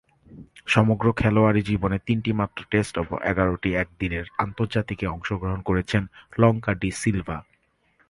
[0.65, 6.03] সমগ্র খেলোয়াড়ী জীবনে তিনটিমাত্র টেস্ট ও এগারোটি একদিনের আন্তর্জাতিকে অংশগ্রহণ করেছেন
[6.37, 7.37] লঙ্কা ডি সিলভা।